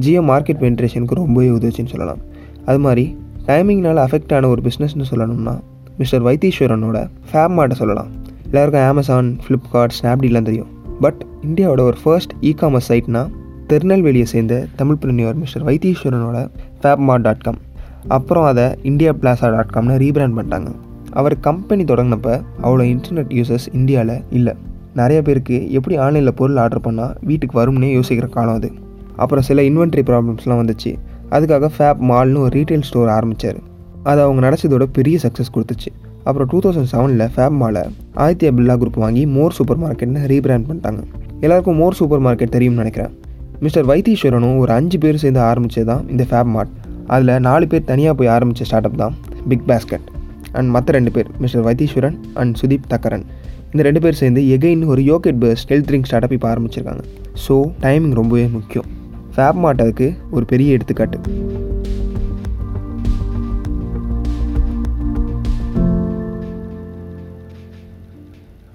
ஜியோ 0.04 0.22
மார்க்கெட் 0.32 0.62
பென்ட்ரேஷனுக்கு 0.64 1.16
ரொம்பவே 1.22 1.50
உதவுச்சுன்னு 1.58 1.94
சொல்லலாம். 1.94 2.22
அது 2.70 2.80
மாதிரி 2.86 3.06
டைமிங்னால் 3.48 4.02
அஃபெக்ட் 4.06 4.34
ஆன 4.36 4.50
ஒரு 4.54 4.62
பிஸ்னஸ்னு 4.68 5.08
சொல்லணும்னா 5.12 5.56
மிஸ்டர் 6.00 6.24
வைத்தீஸ்வரனோட 6.28 7.00
ஃபேப்மார்ட்டை 7.32 7.78
சொல்லலாம். 7.82 8.10
எல்லாருக்கும் 8.48 8.88
அமேசான் 8.92 9.30
ஃப்ளிப்கார்ட் 9.44 9.96
ஸ்னாப்டீலாம் 10.00 10.48
தெரியும். 10.50 10.70
பட் 11.04 11.22
இந்தியாவோட 11.48 11.82
ஒரு 11.90 11.98
ஃபர்ஸ்ட் 12.04 12.34
இ 12.50 12.52
காமர்ஸ் 12.62 12.90
சைட்னா 12.92 13.22
திருநெல்வேலியை 13.70 14.28
சேர்ந்த 14.34 14.56
தமிழ் 14.80 15.00
பிரினியர் 15.04 15.38
மிஸ்டர் 15.44 15.66
வைத்தீஸ்வரனோட 15.70 16.40
ஃபேப்மார்ட் 16.82 17.26
டாட் 17.28 17.46
காம் 17.48 17.60
அப்புறம் 18.08 18.44
அதை 18.44 18.66
இந்தியா 18.84 19.12
பிளாசா 19.12 19.52
டாட் 19.56 19.74
காம்னு 19.74 19.96
ரீபிராண்ட் 20.04 20.36
பண்ணிட்டாங்க. 20.38 20.68
அவர் 21.12 21.40
கம்பெனி 21.40 21.84
தொடங்கினப்ப 21.84 22.42
அவ்வளோ 22.64 22.84
இன்டர்நெட் 22.94 23.34
யூசர்ஸ் 23.40 23.68
இந்தியாவில் 23.74 24.22
இல்லை. 24.30 24.54
நிறைய 24.94 25.22
பேருக்கு 25.22 25.72
எப்படி 25.72 25.98
ஆன்லைனில் 25.98 26.34
பொருள் 26.34 26.58
ஆர்டர் 26.58 26.86
பண்ணால் 26.88 27.16
வீட்டுக்கு 27.22 27.56
வரும்னே 27.62 27.90
யோசிக்கிற 27.98 28.30
காலம் 28.30 28.56
அது. 28.56 28.72
அப்புறம் 29.16 29.44
சில 29.44 29.62
இன்வென்ட்ரி 29.62 30.04
ப்ராப்ளம்ஸ்லாம் 30.10 30.62
வந்துச்சு. 30.62 30.96
அதுக்காக 31.32 31.70
ஃபேப் 31.78 32.02
மால்னு 32.10 32.38
ஒரு 32.38 32.60
ரீட்டைல் 32.60 32.82
ஸ்டோர் 32.82 33.08
ஆரம்பித்தார் 33.08 33.60
அது 34.04 34.22
அவங்க 34.22 34.50
நினச்சதோட 34.50 34.84
பெரிய 34.92 35.18
சக்ஸஸ் 35.22 35.54
கொடுத்துச்சு. 35.56 35.92
அப்புறம் 36.24 36.48
டூ 36.52 36.60
தௌசண்ட் 36.60 36.92
செவனில் 36.92 37.30
ஃபேப் 37.36 37.50
மாலை 37.50 37.82
ஆதித்யா 38.16 38.52
பில்லா 38.58 38.76
குரூப் 38.82 39.04
வாங்கி 39.06 39.26
மோர் 39.26 39.52
சூப்பர் 39.52 39.80
மார்க்கெட்னு 39.80 40.22
ரீபிராண்ட் 40.34 40.66
பண்ணிட்டாங்க. 40.70 41.04
எல்லாருக்கும் 41.40 41.76
மோர் 41.76 41.94
சூப்பர் 41.94 42.22
மார்க்கெட் 42.22 42.56
தெரியும்னு 42.56 42.84
நினைக்கிறேன். 42.84 43.14
மிஸ்டர் 43.60 43.86
வைத்தீஸ்வரனும் 43.86 44.58
ஒரு 44.58 44.72
அஞ்சு 44.72 44.98
பேர் 44.98 45.18
சேர்ந்து 45.18 45.40
ஆரம்பித்தது 45.40 45.86
தான் 45.86 46.10
இந்த 46.10 46.26
ஃபேப் 46.30 46.52
மார்ட் 46.56 46.74
அதில் 47.14 47.34
நாலு 47.48 47.66
பேர் 47.72 47.90
தனியாக 47.90 48.14
போய் 48.20 48.30
ஆரம்பித்த 48.36 48.68
ஸ்டார்ட் 48.70 48.88
அப் 48.90 49.02
தான் 49.02 49.16
பிக் 49.50 49.66
பாஸ்கெட் 49.72 50.08
அண்ட் 50.58 50.70
மற்ற 50.76 50.94
ரெண்டு 50.98 51.12
பேர் 51.16 51.30
மிஸ்டர் 51.44 51.66
வைத்தீஸ்வரன் 51.68 52.18
அண்ட் 52.42 52.54
சுதீப் 52.62 52.88
தக்கரன் 52.94 53.26
இந்த 53.72 53.84
ரெண்டு 53.88 54.02
பேர் 54.04 54.18
சேர்ந்து 54.20 54.42
எகைன் 54.56 54.84
ஒரு 54.92 55.02
yoghurt 55.12 55.40
first 55.44 55.72
health 55.72 55.88
drink 55.90 56.08
start 56.10 56.26
up 56.28 56.36
இப்போ 56.36 56.48
ஆரம்பிச்சிருக்காங்க. 56.54 57.04
ஸோ 57.46 57.56
டைமிங் 57.86 58.16
ரொம்பவே 58.20 58.46
முக்கியம். 58.58 58.88
ஃபேப் 59.36 59.60
மாட்டதுக்கு 59.66 60.08
ஒரு 60.36 60.46
பெரிய 60.52 60.78
எடுத்துக்காட்டு. 60.78 61.20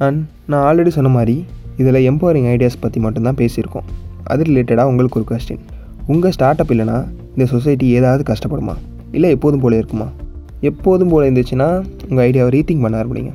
அண்ட் 0.07 0.21
நான் 0.51 0.63
ஆல்ரெடி 0.69 0.93
சொன்ன 0.99 1.13
மாதிரி 1.17 1.37
இதில் 1.83 2.07
எம்பவரிங் 2.11 2.49
ஐடியாஸ் 2.55 2.83
பற்றி 2.85 3.01
மட்டும்தான் 3.07 3.39
பேசியிருக்கோம். 3.43 3.89
அது 4.33 4.43
ரிலேட்டடாக 4.49 4.91
உங்களுக்கு 4.93 5.19
ஒரு 5.21 5.29
கொஸ்டின் 5.31 5.65
உங்கள் 6.07 6.33
ஸ்டார்ட் 6.37 6.61
அப் 6.61 6.73
இல்லைனா 6.75 7.07
இந்த 7.35 7.47
சொசைட்டி 7.47 7.87
ஏதாவது 7.87 8.23
கஷ்டப்படுமா? 8.33 8.75
இல்லை 9.13 9.31
எப்போதும் 9.31 9.61
போல 9.61 9.77
இருக்குமா? 9.77 10.09
எப்போதும் 10.61 11.09
போல் 11.09 11.25
இருந்துச்சுன்னா 11.29 11.69
உங்கள் 12.09 12.25
ஐடியாவை 12.27 12.51
ரீத்திங் 12.57 12.81
பண்ண 12.81 13.03
ஆரம்பிங்க. 13.03 13.33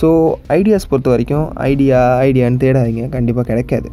ஸோ 0.00 0.34
ஐடியாஸ் 0.48 0.88
பொறுத்த 0.90 1.10
வரைக்கும் 1.10 1.52
ஐடியா 1.54 2.20
ஐடியான்னு 2.20 2.62
தேடாதீங்க. 2.64 3.08
கண்டிப்பாக 3.08 3.46
கிடைக்காது. 3.50 3.90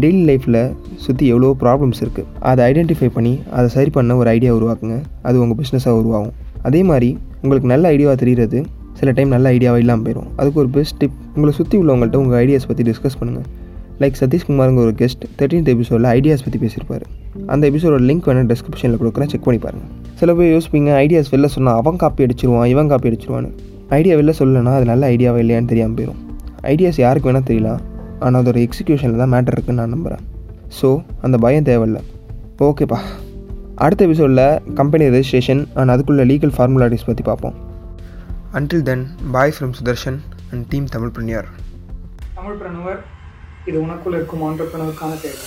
டெய்லி 0.00 0.22
லைஃப்பில் 0.30 0.72
சுற்றி 1.04 1.26
எவ்வளோ 1.26 1.56
ப்ராப்ளம்ஸ் 1.62 2.00
இருக்குது 2.04 2.26
அதை 2.40 2.64
ஐடென்டிஃபை 2.70 3.08
பண்ணி 3.16 3.40
அதை 3.50 3.68
சரி 3.68 3.90
பண்ண 3.90 4.16
ஒரு 4.16 4.28
ஐடியா 4.28 4.54
உருவாக்குங்க. 4.58 5.00
அது 5.22 5.40
உங்கள் 5.42 5.58
பிஸ்னஸாக 5.60 6.00
உருவாகும். 6.00 6.32
அதே 6.62 6.82
மாதிரி 6.82 7.18
உங்களுக்கு 7.42 7.68
நல்ல 7.68 7.90
ஐடியாவாக 7.94 8.18
தெரிகிறது 8.22 8.64
சில 8.92 9.10
டைம் 9.12 9.28
நல்ல 9.28 9.52
ஐடியாவாக 9.52 9.76
இல்லாமல் 9.76 10.04
போயிடும் 10.06 10.28
அதுக்கு 10.36 10.58
ஒரு 10.58 10.68
பெஸ்ட் 10.68 10.96
டிப் 10.96 11.16
உங்களை 11.34 11.54
சுற்றி 11.54 11.78
உள்ளவங்கள்ட்ட 11.78 12.14
உங்கள் 12.14 12.38
ஐடியாஸ் 12.44 12.68
பற்றி 12.68 12.84
டிஸ்கஸ் 12.90 13.18
பண்ணுங்கள் 13.20 13.46
லைக் 14.02 14.16
சதீஷ்குமாருங்க 14.20 14.80
ஒரு 14.86 14.92
கெஸ்ட் 15.00 15.22
தேர்ட்டீன்த் 15.38 15.70
எபிசோடில் 15.74 16.08
ஐடியாஸ் 16.16 16.44
பற்றி 16.46 16.58
பேசியிருப்பார். 16.64 17.04
அந்த 17.52 17.62
எபிசோட 17.70 17.98
லிங்க் 18.08 18.26
வேணால் 18.28 18.48
டிஸ்கிரிப்ஷனில் 18.52 19.00
கொடுக்குறேன். 19.02 19.30
செக் 19.32 19.46
பண்ணி 19.46 19.60
பாருங்கள் 19.64 19.92
சில 20.20 20.30
பேர் 20.38 20.50
யோசிப்பீங்க 20.54 20.90
ஐடியாஸ் 21.04 21.30
வெளில 21.34 21.48
சொன்னால் 21.56 21.78
அவன் 21.80 22.00
காப்பி 22.02 22.24
அடிச்சிருவான் 22.26 22.68
இவன் 22.72 22.90
காப்பி 22.92 23.10
அடிச்சிருவான்னு. 23.10 23.50
ஐடியா 23.98 24.14
வெளில 24.20 24.32
சொல்லலைன்னா 24.40 24.72
அது 24.78 24.86
நல்ல 24.92 25.02
ஐடியாவா 25.14 25.40
இல்லையான்னு 25.44 25.70
தெரியாமல் 25.72 25.96
போயிடும் 25.98 26.20
ஐடியாஸ் 26.72 27.00
யாருக்கு 27.04 27.28
வேணால் 27.30 27.48
தெரியலாம். 27.50 27.82
ஆனால் 28.24 28.40
அதோட 28.42 28.58
எக்ஸிக்யூஷனில் 28.66 29.22
தான் 29.22 29.32
மேட்டர் 29.34 29.56
இருக்குன்னு 29.56 29.82
நான் 29.82 29.94
நம்புகிறேன் 29.96 30.24
ஸோ 30.78 30.88
அந்த 31.26 31.36
பயம் 31.46 31.66
தேவையில்லை. 31.70 32.02
ஓகேப்பா 32.68 33.00
அடுத்த 33.84 34.02
எபிசோடில் 34.08 34.46
கம்பெனி 34.78 35.04
ரெஜிஸ்ட்ரேஷன் 35.16 35.62
அண்ட் 35.78 35.92
அதுக்குள்ள 35.94 36.24
லீகல் 36.30 36.54
ஃபார்முலாட்டிஸ் 36.56 37.08
பற்றி 37.08 37.24
பார்ப்போம். 37.30 37.56
Until 38.58 38.86
then 38.88 39.04
bye 39.34 39.54
from 39.56 39.74
Sudharshan 39.80 40.18
and 40.52 40.64
team 40.72 40.86
Tamilpreneur 41.16 41.50
Tamilpreneur 42.62 43.00
இது 43.66 43.78
உனக்குள் 43.86 44.16
இருக்கும் 44.18 44.44
ஆண்டர்பனருக்கான 44.48 45.14
தேவை. 45.22 45.44